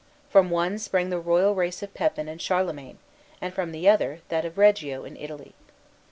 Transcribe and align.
From 0.31 0.49
one 0.49 0.79
sprang 0.79 1.11
the 1.11 1.19
royal 1.19 1.53
race 1.53 1.83
of 1.83 1.93
Pepin 1.93 2.27
and 2.27 2.41
Charlemagne, 2.41 2.97
and 3.39 3.53
from 3.53 3.71
the 3.71 3.87
other, 3.87 4.21
that 4.29 4.45
of 4.45 4.57
Reggio, 4.57 5.05
in 5.05 5.15
Italy. 5.15 5.53